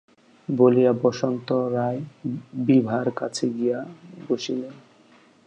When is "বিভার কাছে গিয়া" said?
2.67-3.79